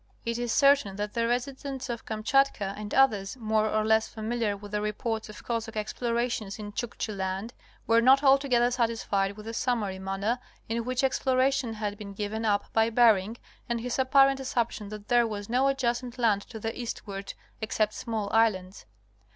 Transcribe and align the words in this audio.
It 0.25 0.39
is 0.39 0.51
certain 0.51 0.95
that 0.95 1.13
the 1.13 1.27
residents 1.27 1.87
of 1.87 2.07
Kamchatka 2.07 2.73
and 2.75 2.91
others 2.91 3.37
more 3.37 3.69
or 3.69 3.85
less 3.85 4.07
familiar 4.07 4.57
with 4.57 4.71
the 4.71 4.81
reports 4.81 5.29
of 5.29 5.43
Cossack 5.43 5.75
explorations 5.77 6.57
in 6.57 6.71
Chukchi 6.71 7.15
land 7.15 7.53
were 7.85 8.01
not 8.01 8.23
altogether 8.23 8.71
satisfied 8.71 9.37
with 9.37 9.45
the 9.45 9.53
summary 9.53 9.99
manner 9.99 10.39
in 10.67 10.85
which 10.85 11.03
exploration 11.03 11.73
had 11.75 11.99
been 11.99 12.13
given 12.13 12.45
up 12.45 12.73
by 12.73 12.89
Bering, 12.89 13.37
and 13.69 13.79
his 13.79 13.99
apparent 13.99 14.39
assumption 14.39 14.89
that 14.89 15.07
there 15.07 15.27
was 15.27 15.47
no 15.49 15.67
adjacent 15.67 16.17
land 16.17 16.41
to 16.49 16.59
the 16.59 16.75
eastward 16.75 17.35
except 17.61 17.93
small 17.93 18.27
islands. 18.33 18.87